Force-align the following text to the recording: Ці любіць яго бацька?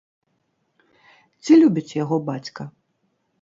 Ці 1.43 1.59
любіць 1.65 1.93
яго 2.03 2.15
бацька? 2.31 2.61